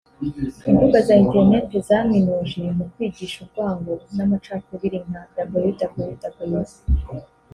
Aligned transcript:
Imbuga 0.69 0.97
za 1.07 1.13
internet 1.23 1.69
zaminuje 1.87 2.59
mu 2.77 2.85
kwigisha 2.91 3.35
urwango 3.43 3.91
n’amacakubiri 4.15 4.97
nka 5.07 5.21
www 5.61 6.55